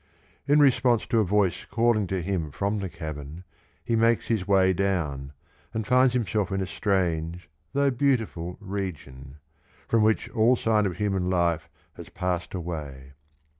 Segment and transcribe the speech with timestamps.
[0.47, 3.43] In response to a voice calling to him from the cavern
[3.85, 5.31] he makes his way down,
[5.75, 9.37] and finds himself in a strange, though beauti ful region,
[9.87, 13.13] from which all sign of human life has passed away.